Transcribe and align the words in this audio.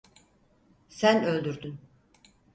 Sen 0.89 1.23
öldürdün. 1.23 1.79